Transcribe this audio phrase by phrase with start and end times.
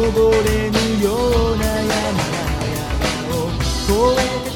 [0.00, 4.47] 登れぬような山々を越えて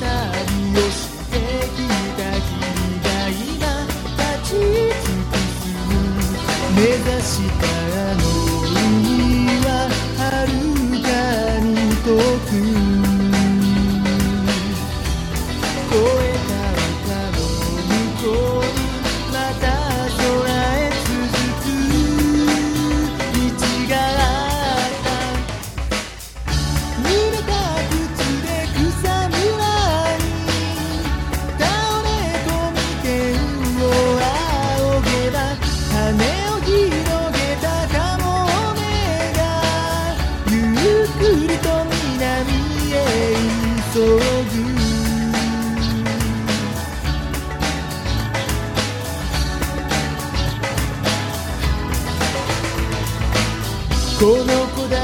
[54.23, 54.95] この小高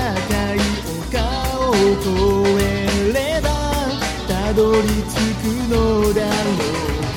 [0.55, 0.63] い
[1.11, 1.19] 丘
[1.59, 2.07] を越
[2.63, 3.49] えれば
[4.29, 5.75] たどり着くの
[6.15, 6.63] だろう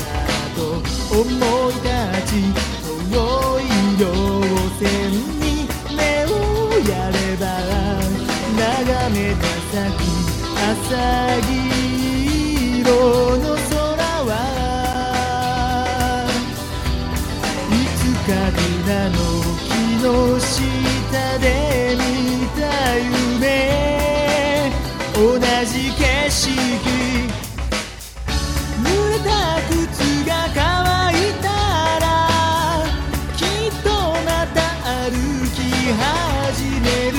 [0.01, 0.17] か
[0.55, 0.59] と
[1.15, 1.21] 思
[1.69, 1.85] い立
[2.25, 2.41] ち
[3.11, 3.15] 遠
[3.59, 4.01] い稜
[4.79, 4.89] 線
[5.37, 6.33] に目を
[6.89, 7.45] やれば
[8.57, 9.77] 眺めた先
[10.57, 11.80] 朝霧
[26.41, 26.57] 思議。
[28.81, 29.29] 濡れた
[29.69, 31.45] 靴が乾いた
[31.99, 32.03] ら
[33.37, 33.45] きっ
[33.83, 33.85] と
[34.25, 34.57] また
[35.05, 35.13] 歩
[35.51, 35.59] き
[35.93, 36.01] 始
[36.81, 37.13] める。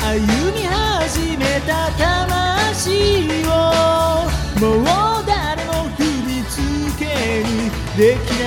[0.00, 0.14] 歩
[0.52, 3.50] み始めた魂を
[4.60, 4.84] もう
[5.26, 6.54] 誰も踏みつ
[6.96, 7.02] け
[7.42, 7.48] に
[7.96, 8.39] でき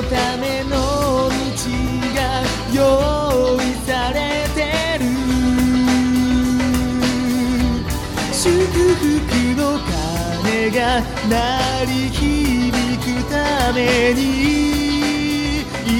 [0.00, 1.34] のための道
[2.14, 2.18] が
[2.72, 2.78] 用
[3.60, 4.16] 意され
[4.54, 4.58] て
[5.00, 5.04] る。
[8.32, 8.46] 祝
[8.94, 9.02] 福
[9.60, 10.80] の鐘が
[11.28, 11.34] 鳴
[11.86, 13.34] り響くた
[13.72, 14.22] めに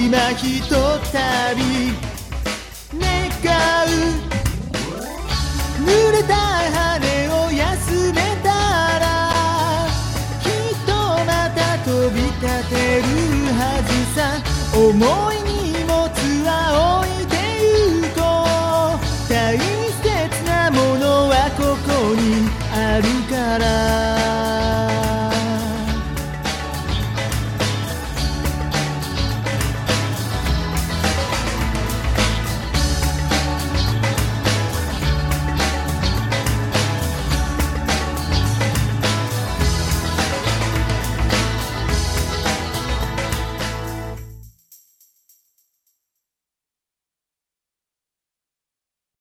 [0.06, 0.74] 今ひと
[1.10, 1.60] たび
[2.94, 3.04] 願
[3.84, 3.90] う。
[5.84, 8.48] 濡れた羽を休めた
[9.00, 9.04] ら
[10.40, 10.50] きっ
[10.86, 10.92] と
[11.24, 13.27] また飛び立てる。
[14.78, 15.47] 思い